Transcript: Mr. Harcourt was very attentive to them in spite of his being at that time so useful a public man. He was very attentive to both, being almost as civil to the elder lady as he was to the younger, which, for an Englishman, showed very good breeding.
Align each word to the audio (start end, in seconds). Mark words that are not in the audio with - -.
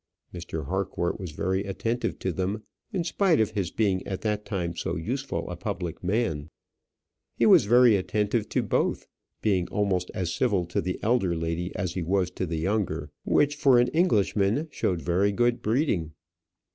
Mr. 0.33 0.65
Harcourt 0.65 1.19
was 1.19 1.29
very 1.29 1.63
attentive 1.63 2.17
to 2.17 2.31
them 2.31 2.63
in 2.91 3.03
spite 3.03 3.39
of 3.39 3.51
his 3.51 3.69
being 3.69 4.01
at 4.07 4.21
that 4.21 4.45
time 4.45 4.75
so 4.75 4.95
useful 4.95 5.47
a 5.47 5.55
public 5.55 6.03
man. 6.03 6.49
He 7.37 7.45
was 7.45 7.65
very 7.65 7.95
attentive 7.95 8.49
to 8.49 8.63
both, 8.63 9.05
being 9.43 9.67
almost 9.67 10.09
as 10.15 10.33
civil 10.33 10.65
to 10.65 10.81
the 10.81 10.99
elder 11.03 11.35
lady 11.35 11.71
as 11.75 11.93
he 11.93 12.01
was 12.01 12.31
to 12.31 12.47
the 12.47 12.57
younger, 12.57 13.11
which, 13.25 13.55
for 13.57 13.77
an 13.77 13.89
Englishman, 13.89 14.67
showed 14.71 15.03
very 15.03 15.31
good 15.31 15.61
breeding. 15.61 16.13